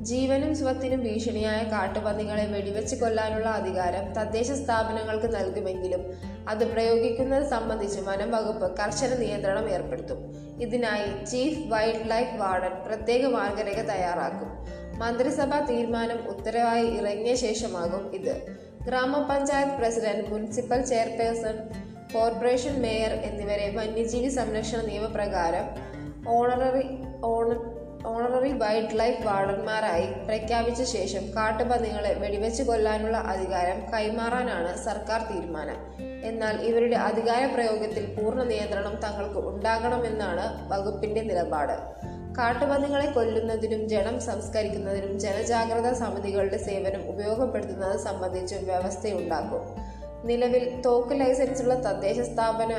ജീവനും 0.07 0.57
സ്വത്തിനും 0.57 1.01
ഭീഷണിയായ 1.03 1.63
കാട്ടുപന്നികളെ 1.63 2.47
വെടിവെച്ച് 2.47 2.97
കൊല്ലാനുള്ള 2.97 3.49
അധികാരം 3.49 4.13
തദ്ദേശ 4.13 4.51
സ്ഥാപനങ്ങൾക്ക് 4.51 5.37
നൽകുമെങ്കിലും 5.37 6.03
അത് 6.49 6.73
പ്രയോഗിക്കുന്നത് 6.73 7.47
സംബന്ധിച്ച് 7.49 8.01
വനം 8.01 8.31
വകുപ്പ് 8.31 8.77
കർശന 8.77 9.15
നിയന്ത്രണം 9.15 9.69
ഏർപ്പെടുത്തും. 9.71 10.21
ഇതിനായി 10.61 11.25
ചീഫ് 11.27 11.73
വൈൽഡ് 11.73 12.11
ലൈഫ് 12.11 12.37
വാർഡൻ 12.37 12.75
പ്രത്യേക 12.87 13.27
മാർഗരേഖ 13.27 13.81
തയ്യാറാക്കും. 13.83 14.51
മന്ത്രിസഭാ 14.99 15.61
തീരുമാനം 15.71 16.29
ഉത്തരവായി 16.29 16.87
ഇറങ്ങിയ 16.87 17.35
ശേഷമാകും 17.35 18.15
ഇത്. 18.15 18.35
Grama panchayat 18.87 19.73
president 19.73 20.31
municipal 20.31 20.83
chairperson 20.83 21.57
corporation 22.15 22.83
mayor 22.83 23.13
എന്നിവരെ 23.13 23.73
വന്യജീവി 23.77 24.29
സംരക്ഷണ 24.29 24.81
നിയമപ്രകാരം 24.81 25.67
ഓണററി 26.29 26.87
ഓണ 27.25 27.76
ഓണററി 28.07 28.53
വൈൽഡ് 28.53 28.99
ലൈഫ് 28.99 29.27
വാർഡന്മാരായി 29.27 30.07
പ്രഖ്യാപിച്ച 30.25 30.83
ശേഷം 30.83 31.35
കാട്ടുപന്നികളെ 31.37 32.15
വെടിവെച്ച് 32.15 32.63
കൊല്ലാനുള്ള 32.63 33.17
അധികാരം 33.17 33.93
കൈമാറാനാണ് 33.93 34.85
സർക്കാർ 34.85 35.21
തീരുമാനം. 35.33 35.79
എന്നാൽ 36.25 36.57
ഇവരുടെ 36.61 36.97
അധികാര 36.97 37.47
പ്രയോഗത്തിൽ 37.55 38.15
പൂർണ 38.15 38.43
നിയന്ത്രണം 38.43 38.97
തങ്ങൾക്ക് 38.97 39.39
ഉണ്ടാകണമെന്നാണ് 39.49 40.73
വകുപ്പിന്റെ 40.73 41.21
നിലപാട്. 41.21 41.73
കാട്ടുപന്നികളെ 42.39 43.07
കൊല്ലുന്നതിനും 43.07 43.89
ജനം 43.89 44.21
സംസ്കരിക്കുന്നതിനും 44.21 45.21
ജനജാഗ്രതാ 45.21 45.93
സമിതികളുടെ 45.93 46.57
സേവനം 46.57 47.09
ഉപയോഗപ്പെടുത്തുന്നത് 47.09 48.01
സംബന്ധിച്ചും 48.01 48.65
വ്യവസ്ഥയുണ്ടാക്കും. 48.65 49.63
നിലവിൽ 50.27 50.81
തോക്ക് 50.81 51.21
ലൈസൻസുള്ള 51.21 51.75
തദ്ദേശ 51.75 52.21
സ്ഥാപന 52.21 52.73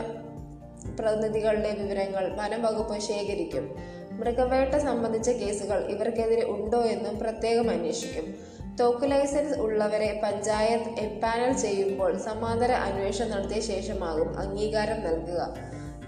പ്രതിനിധികളുടെ 1.00 1.72
വിവരങ്ങൾ 1.72 2.36
വനം 2.36 2.62
വകുപ്പ് 2.62 3.00
ശേഖരിക്കും. 3.00 3.98
മൃഗവേട്ട 4.17 4.75
സംബന്ധിച്ച 4.75 5.29
കേസുകൾ 5.29 5.79
ഇവർക്കെതിരെ 5.86 6.45
ഉണ്ടോ 6.50 6.81
എന്നും 6.81 7.19
പ്രത്യേകം 7.19 7.69
അന്വേഷിക്കും. 7.69 8.57
തോക്ക് 8.79 9.12
ലൈസൻസ് 9.12 9.59
ഉള്ളവരെ 9.59 10.21
പഞ്ചായത്ത് 10.24 11.00
എംപാനൽ 11.00 11.53
ചെയ്യുമ്പോൾ 11.53 12.17
സമാന്തര 12.17 12.71
അന്വേഷണം 12.71 13.31
നടത്തിയ 13.31 13.62
ശേഷമാകും 13.62 14.39
അംഗീകാരം 14.39 15.00
നൽകുക. 15.03 15.41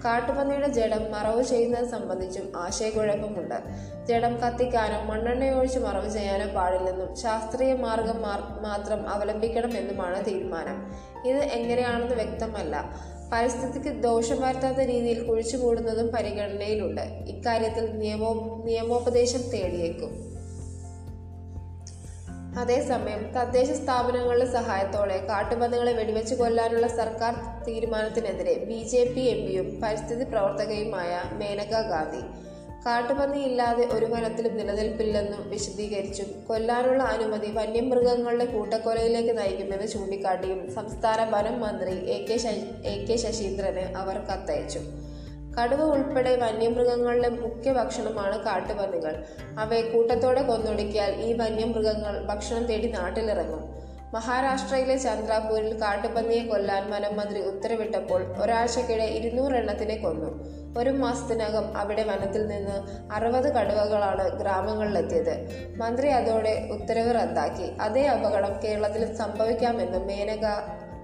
കാട്ടുപന്നിയുടെ 0.04 0.68
ജഡം 0.68 1.12
മറവ് 1.12 1.42
ചെയ്യുന്നത് 1.42 1.88
സംബന്ധിച്ചും 1.88 2.52
ആശയക്കുഴപ്പമുണ്ട്. 2.56 3.58
ജഡം 4.08 4.36
കത്തിക്കാനോ 4.36 5.04
മണ്ണെണ്ണ 5.04 5.50
ഒഴിച്ച് 5.50 5.78
മറവ് 5.78 6.10
ചെയ്യാനോ 6.10 6.46
പാടില്ലെന്നും 6.56 7.16
ശാസ്ത്രീയ 7.16 7.72
മാർഗം 7.74 8.22
മാത്രം 8.62 9.08
അവലംബിക്കണമെന്നുമാണ് 9.08 10.26
തീരുമാനം. 10.26 10.78
ഇത് 11.28 11.38
എങ്ങനെയാണെന്ന് 11.38 12.14
വ്യക്തമല്ല. 12.14 12.94
പരിസ്ഥിതിക്ക് 13.32 14.02
ദോഷം 14.02 14.40
വരുത്താത്ത 14.40 14.78
രീതിയിൽ 14.78 15.22
കുഴിച്ചു 15.22 15.56
കൂടുന്നതും 15.56 16.08
പരിഗണനയിലുണ്ട്. 16.08 17.00
ഇക്കാര്യത്തിൽ 17.00 17.98
നിയമോ 17.98 18.62
നിയമോപദേശം 18.64 19.50
തേടിയേക്കും. 19.50 20.30
അതേസമയം 22.58 23.32
തദ്ദേശ 23.32 23.70
സ്ഥാപനങ്ങളുടെ 23.70 24.52
സഹായത്തോടെ 24.52 25.26
കാട്ടുപന്നികളെ 25.26 25.92
വെടിവെച്ച് 25.92 26.34
കൊല്ലാനുള്ള 26.34 26.86
സർക്കാർ 26.86 27.64
തീരുമാനത്തിനെതിരെ 27.64 28.54
ബി 28.54 28.82
ജെ 28.82 29.04
പി 29.04 29.20
എം 29.20 29.46
പിയും 29.46 29.80
പരിസ്ഥിതി 29.80 30.24
പ്രവർത്തകയുമായ 30.24 31.22
മേനക 31.32 31.88
ഗാന്ധി 31.88 32.49
കാട്ടുപന്നി 32.86 33.38
ഇല്ലാതെ 33.38 33.86
ഒരു 33.86 34.06
വനത്തിലും 34.06 34.56
നിലനിൽപ്പില്ലെന്നും 34.56 35.50
വിശദീകരിച്ചു. 35.50 36.22
കൊല്ലാനുള്ള 36.48 37.02
അനുമതി 37.02 37.50
വന്യമൃഗങ്ങളുടെ 37.50 38.44
കൂട്ടക്കൊലയിലേക്ക് 38.44 39.38
നയിക്കുമെന്ന് 39.38 39.88
ചൂണ്ടിക്കാട്ടിയും 39.88 40.74
സംസ്ഥാന 40.74 41.30
വനം 41.30 41.60
മന്ത്രി 41.60 42.10
എ 42.10 42.26
കെ 42.26 42.38
എ 42.84 43.04
കെ 43.04 43.16
ശശീന്ദ്രന് 43.16 43.96
അവർ 43.96 44.18
കത്തയച്ചു. 44.18 44.78
കടുവ 45.58 45.82
ഉൾപ്പെടെ 45.82 46.36
വന്യമൃഗങ്ങളുടെ 46.36 47.28
മുഖ്യ 47.28 47.72
ഭക്ഷണമാണ് 47.72 48.44
കാട്ടുപന്നികൾ. 48.44 49.24
അവയെ 49.58 49.82
കൂട്ടത്തോടെ 49.82 50.42
കൊന്നൊടുക്കിയാൽ 50.42 51.20
ഈ 51.20 51.32
വന്യമൃഗങ്ങൾ 51.32 52.24
ഭക്ഷണം 52.24 52.64
തേടി 52.66 52.90
നാട്ടിലിറങ്ങും. 52.92 53.80
മഹാരാഷ്ട്രയിലെ 54.14 54.96
ചന്ദ്രാപൂരിൽ 54.96 55.80
കാട്ടുപന്നിയെ 55.80 56.46
കൊല്ലാൻ 56.46 56.90
വനം 56.90 57.16
മന്ത്രി 57.16 57.40
ഉത്തരവിട്ടപ്പോൾ 57.40 58.22
ഒരാഴ്ചക്കിടെ 58.42 59.04
ഇരുന്നൂറെണ്ണത്തിനെ 59.04 59.96
കൊന്നു. 59.96 60.59
ഒരു 60.78 60.90
മാസത്തിനകം 60.90 61.76
അവിടെ 61.76 62.02
വനത്തിൽ 62.02 62.46
നിന്ന് 62.46 63.10
അറുപത് 63.12 63.54
കടുവകളാണ് 63.54 64.40
ഗ്രാമങ്ങളിലെത്തിയത്. 64.40 65.48
മന്ത്രി 65.76 66.08
അതോടെ 66.08 66.68
ഉത്തരവ് 66.72 67.14
റദ്ദാക്കി. 67.14 67.62
അതേ 67.62 68.06
അപകടം 68.06 68.60
കേരളത്തിൽ 68.64 69.14
സംഭവിക്കാമെന്നും 69.14 70.06
മേനക 70.06 70.46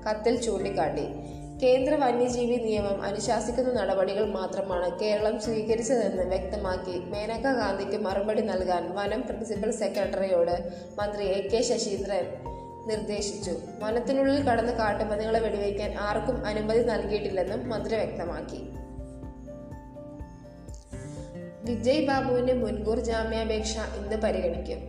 കത്തിൽ 0.09 0.43
ചൂണ്ടിക്കാട്ടി. 0.43 1.07
കേന്ദ്ര 1.63 1.95
വന്യജീവി 1.95 2.57
നിയമം 2.57 3.03
അനുശാസിക്കുന്ന 3.03 3.73
നടപടികൾ 3.73 4.31
മാത്രമാണ് 4.31 5.01
കേരളം 5.01 5.41
സ്വീകരിച്ചതെന്ന് 5.41 6.23
വ്യക്തമാക്കി 6.23 6.99
മേനക 6.99 7.53
ഗാന്ധിക്ക് 7.53 7.97
മറുപടി 7.97 8.43
നൽകാൻ 8.43 8.95
വനം 8.95 9.23
പ്രിൻസിപ്പൽ 9.23 9.71
സെക്രട്ടറിയോട് 9.71 10.73
മന്ത്രി 10.99 11.25
എ 11.25 11.49
കെ 11.49 11.63
ശശീന്ദ്രൻ 11.63 12.27
നിർദ്ദേശിച്ചു. 12.87 13.53
വനത്തിനുള്ളിൽ 13.79 14.43
കടന്ന് 14.43 14.73
കാട്ടുപന്നികളെ 14.73 15.41
വെടിവെക്കാൻ 15.41 15.95
ആർക്കും 15.99 16.47
അനുമതി 16.47 16.79
നൽകിയിട്ടില്ലെന്നും 16.79 17.69
മന്ത്രി 17.69 17.97
വ്യക്തമാക്കി. 17.97 18.71
വിജയ് 21.69 22.07
ബാബുവിന്റെ 22.07 22.53
മുൻകൂർ 22.53 23.01
ജാമ്യാപേക്ഷ 23.01 23.77
ഇന്ന് 23.77 24.17
പരിഗണിക്കും. 24.17 24.81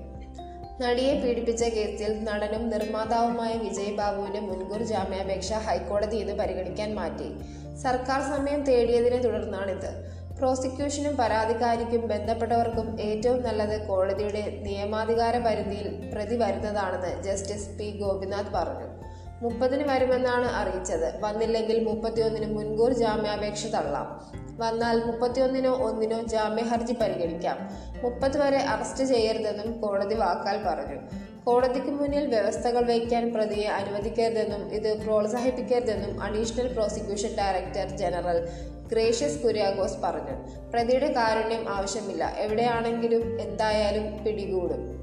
നടിയെ 0.81 1.13
പീഡിപ്പിച്ച 1.21 1.63
കേസിൽ 1.63 2.23
നടനും 2.23 2.69
നിർമ്മാതാവുമായ 2.69 3.53
വിജയ് 3.57 3.95
ബാബുവിന്റെ 3.97 4.39
മുൻകൂർ 4.39 4.83
ജാമ്യാപേക്ഷ 4.83 5.53
ഹൈക്കോടതി 5.53 6.17
ഇന്ന് 6.17 6.33
പരിഗണിക്കാൻ 6.33 6.95
മാറ്റി. 6.95 7.29
സർക്കാർ 7.75 8.21
സമയം 8.21 8.63
തേടിയതിനെ 8.63 9.17
തുടർന്നാണിത്. 9.17 9.89
പ്രോസിക്യൂഷനും 10.37 11.17
പരാതിക്കാരിക്കും 11.17 12.07
ബന്ധപ്പെട്ടവർക്കും 12.07 13.01
ഏറ്റവും 13.01 13.43
നല്ലത് 13.43 13.87
കോടതിയുടെ 13.87 14.59
നിയമാധികാര 14.61 15.39
പരിധിയിൽ 15.39 16.11
പ്രതി 16.13 16.35
വരുന്നതാണെന്ന് 16.35 17.23
ജസ്റ്റിസ് 17.23 17.69
പി 17.69 17.99
ഗോപിനാഥ് 18.01 18.53
പറഞ്ഞു. 18.53 18.96
മുപ്പതിന് 19.41 19.83
വരുമെന്നാണ് 19.83 20.45
അറിയിച്ചത്. 20.45 21.21
വന്നില്ലെങ്കിൽ 21.21 21.83
മുപ്പത്തിയൊന്നിന് 21.83 22.57
മുൻകൂർ 22.57 22.93
ജാമ്യാപേക്ഷ 22.93 23.65
തള്ളാം. 23.65 24.31
വന്നാൽ 24.57 25.03
മുപ്പത്തിയൊന്നിനോ 25.03 25.75
ഒന്നിനോ 25.75 26.21
ജാമ്യഹർജി 26.21 26.93
പരിഗണിക്കാം. 26.93 27.57
മുപ്പത് 28.03 28.37
വരെ 28.37 28.57
അറസ്റ്റ് 28.57 29.03
ചെയ്യരുതെന്നും 29.03 29.81
കോടതി 29.81 30.15
വാക്കാൽ 30.15 30.57
പറഞ്ഞു. 30.63 31.01
കോടതിക്ക് 31.43 31.87
മുന്നിൽ 31.87 32.27
വ്യവസ്ഥകൾ 32.27 32.85
വയ്ക്കാൻ 32.85 33.33
പ്രതിയെ 33.33 33.67
അനുവദിക്കരുതെന്നും 33.67 34.73
ഇത് 34.73 35.03
പ്രോത്സാഹിപ്പിക്കരുതെന്നും 35.03 36.23
additional 36.23 36.73
prosecution 36.73 37.29
director 37.29 37.97
general 37.97 38.49
Gracious 38.91 39.43
Kuriakose 39.43 39.97
പറഞ്ഞു. 40.03 40.69
പ്രതിയുടെ 40.73 41.13
കാരുണ്യം 41.13 41.69
ആവശ്യമില്ല. 41.69 42.33
എവിടെയാണെങ്കിലും 42.37 43.41
എന്തായാലും 43.41 44.23
പിടികൂടും. 44.23 44.96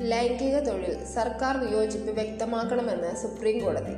ലൈംഗിക 0.00 0.56
തൊഴിൽ 0.58 1.04
സർക്കാർ 1.14 1.54
വിയോജിപ്പ് 1.56 2.10
വ്യക്തമാക്കണമെന്ന് 2.10 3.16
സുപ്രീം 3.22 3.64
കോടതി 3.64 3.94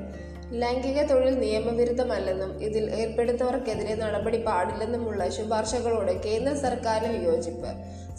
ലൈംഗിക 0.52 1.00
തൊഴിൽ 1.09 1.35
നിയമവിരുദ്ധമല്ലെന്നും 1.40 2.62
ഇതിൽ 2.62 2.90
ഏർപ്പെടുന്നവർക്കെതിരെ 2.90 3.95
നടപടി 3.95 4.38
പാടില്ലെന്നുമുള്ള 4.38 5.28
ശുപാർശകളോട് 5.30 6.13
കേന്ദ്ര 6.23 6.54
സർക്കാരിന് 6.54 7.19
വിയോജിപ്പ്. 7.19 7.73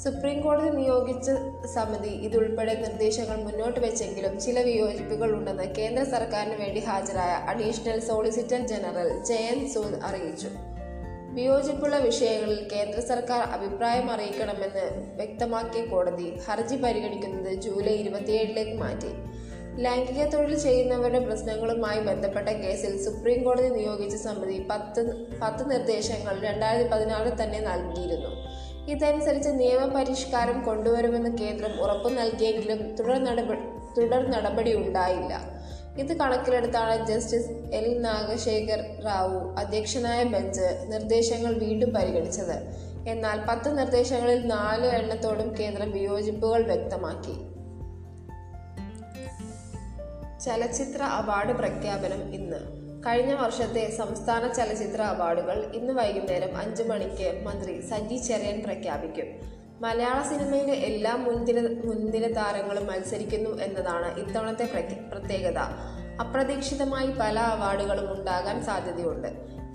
സുപ്രീം 0.03 0.41
കോടതി 0.41 0.69
നിയോഗിച്ച 0.69 1.29
സമിതി 1.75 2.13
ഇതുൾപ്പെടെ 2.27 2.73
നിർദ്ദേശങ്ങൾ 2.73 3.37
മുന്നോട്ട് 3.47 3.79
വെച്ചെങ്കിലും 3.79 4.39
ചില 4.39 4.59
വിയോജിപ്പുകൾ 4.61 5.35
ഉണ്ടെന്ന് 5.35 5.63
കേന്ദ്ര 5.63 6.03
സർക്കാരിന് 6.03 6.55
വേണ്ടി 6.63 6.79
ഹാജരായ 6.79 7.33
additional 7.53 7.99
solicitor 7.99 8.67
general 8.67 9.23
Jayant 9.23 9.67
Sood 9.67 9.99
അറിയിച്ചു. 10.03 10.51
വിയോജിപ്പുള്ള 11.35 11.97
വിഷയങ്ങളിൽ 11.97 12.67
കേന്ദ്ര 12.73 12.99
സർക്കാർ 13.01 13.41
അഭിപ്രായം 13.57 14.11
അറിയിക്കണമെന്ന് 14.11 14.85
വ്യക്തമാക്കിയ 15.15 15.85
കോടതി 15.85 16.27
ഹർജി 16.47 16.75
പരിഗണിക്കുന്നത് 16.75 17.51
ജൂലൈ 17.53 17.93
ഇരുപത്തിയേഴിലേക്ക് 17.93 18.75
മാറ്റി. 18.79 19.11
ലൈംഗിക 19.83 20.23
തൊഴിൽ 20.25 20.59
ചെയ്യുന്നവരുടെ 20.59 21.19
പ്രശ്നങ്ങളുമായി 21.19 21.99
ബന്ധപ്പെട്ട 21.99 22.49
കേസിൽ 22.49 23.03
സുപ്രീം 23.03 23.43
കോടതി 23.43 23.69
നിയോഗിച്ച 23.69 24.15
സമിതി 24.15 24.67
പത്ത് 24.71 25.01
പത്ത് 25.41 25.71
നിർദ്ദേശങ്ങൾ 25.71 26.39
രണ്ടായിരത്തി 26.39 26.89
പതിനാറിൽ 26.89 27.43
തന്നെ 27.43 27.59
നൽകിയിരുന്നു. 27.59 28.31
ഇതനുസരിച്ച് 28.87 29.49
നിയമപരിഷ്കാരം 29.49 30.63
കൊണ്ടുവരുമെന്ന് 30.63 31.37
കേന്ദ്രം 31.37 31.73
ഉറപ്പു 31.81 32.09
നൽകിയെങ്കിലും 32.09 32.95
തുടർ 32.95 33.17
നടപടി 33.23 33.61
തുടർ 33.97 34.31
നടപടി 34.31 34.73
ഉണ്ടായില്ല 34.73 35.33
ഇത് 35.97 36.17
കണക്കിലെടുത്താണ് 36.17 37.05
ജസ്റ്റിസ് 37.05 37.49
എൽ 37.73 38.01
നാഗശേഖർ 38.01 39.05
റാവു 39.05 39.55
അധ്യക്ഷനായ 39.59 40.23
ബെഞ്ച് 40.23 40.85
നിർദ്ദേശങ്ങൾ 40.87 41.53
വീണ്ടും 41.53 41.89
പരിഗണിച്ചത്. 41.89 42.91
എന്നാൽ 43.07 43.39
പത്ത് 43.49 43.77
നിർദ്ദേശങ്ങളിൽ 43.77 44.47
നാല് 44.47 44.85
എണ്ണത്തോടും 44.85 45.59
കേന്ദ്രം 45.59 45.91
വിയോജിപ്പുകൾ 45.91 46.61
വ്യക്തമാക്കി. 46.61 47.33
ചലച്ചിത്ര 50.39 51.03
അവാർഡ് 51.03 51.51
പ്രഖ്യാപനം 51.51 52.35
ഇന്ന്. 52.35 52.81
കഴിഞ്ഞ 53.07 53.33
വർഷത്തെ 53.33 53.95
സംസ്ഥാന 53.97 54.53
ചലച്ചിത്ര 54.53 55.01
അവാർഡുകൾ 55.01 55.71
ഇന്ന് 55.75 55.93
വൈകുന്നേരം 55.93 56.57
അഞ്ചു 56.57 56.83
മണിക്ക് 56.83 57.41
മന്ത്രി 57.43 57.81
സജി 57.81 58.15
ചെറിയൻ 58.15 58.63
പ്രഖ്യാപിക്കും. 58.63 59.60
മലയാള 59.81 60.23
സിനിമയിലെ 60.23 60.73
എല്ലാ 60.73 61.15
മുൻനിര 61.15 61.59
മുൻനിര 61.61 62.33
താരങ്ങളും 62.33 62.87
മത്സരിക്കുന്നു 62.87 63.61
എന്നതാണ് 63.61 64.19
ഇത്തവണത്തെ 64.19 64.65
പ്രത്യേകത. 65.11 65.57
അപ്രതീക്ഷിതമായി 66.21 67.07
പല 67.19 67.39
അവാർഡുകളും 67.39 68.13
ഉണ്ടാകാൻ 68.13 68.63
സാധ്യതയുണ്ട്. 68.63 69.27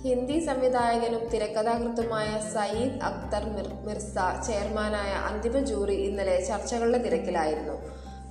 ഹിന്ദി 0.05 0.38
സംവിധായകനും 0.38 1.29
തിരക്കഥാകൃത്തുമായ 1.29 2.27
സയ്യിദ് 2.55 3.03
അക്തർ 3.03 3.45
മിർ 3.45 3.69
മിർസ 3.87 4.14
ചെയർമാനായ 4.47 5.12
അന്തിമ 5.12 5.59
ജൂറി 5.59 5.92
ഇന്നലെ 5.92 6.45
ചർച്ചകളുടെ 6.45 6.99
തിരക്കിലായിരുന്നു. 6.99 7.75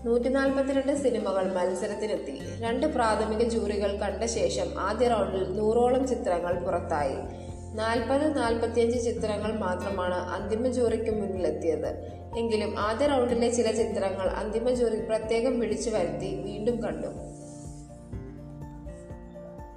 നൂറ്റി 0.06 0.30
നാൽപ്പത്തിരണ്ട് 0.30 1.04
സിനിമകൾ 1.04 1.54
മത്സരത്തിനെത്തി. 1.54 2.42
രണ്ട് 2.60 2.88
പ്രാഥമിക 2.88 3.50
ജൂറികൾ 3.50 3.98
കണ്ട 3.98 4.24
ശേഷം 4.24 4.80
ആദ്യ 4.80 5.08
റൗണ്ടിൽ 5.08 5.58
നൂറോളം 5.58 6.08
ചിത്രങ്ങൾ 6.08 6.60
പുറത്തായി. 6.60 7.45
നാൽപ്പത് 7.76 8.38
നാൽപ്പത്തിയഞ്ച് 8.38 9.04
ചിത്രങ്ങൾ 9.04 9.60
മാത്രമാണ് 9.60 10.14
അന്തിമ 10.14 10.68
ജോറിക്ക് 10.68 11.12
മുന്നിലെത്തിയത്. 11.12 12.12
എങ്കിലും 12.38 12.80
ആദ്യ 12.80 13.08
റൗണ്ടിലെ 13.08 13.50
ചില 13.50 13.72
ചിത്രങ്ങൾ 13.72 14.28
അന്തിമ 14.28 14.70
ജൂറി 14.70 15.06
പ്രത്യേകം 15.06 15.60
വിളിച്ചു 15.60 15.90
വരുത്തി 15.90 16.44
വീണ്ടും 16.46 16.84
കണ്ടു. 16.84 17.08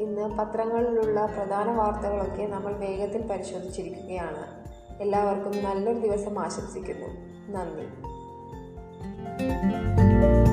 ഇന്ന് 0.03 0.39
പത്രങ്ങളിലുള്ള 0.39 1.27
പ്രധാന 1.27 1.71
വാർത്തകളൊക്കെ 1.71 2.43
നമ്മൾ 2.43 2.73
വേഗത്തിൽ 2.73 3.23
പരിശോധിച്ചിരിക്കുകയാണ്. 3.23 4.69
എല്ലാവർക്കും 5.03 5.65
നല്ലൊരു 5.65 5.99
ദിവസം 5.99 6.39
ആശംസിക്കുന്നു. 6.39 7.09
നന്ദി. 7.53 10.48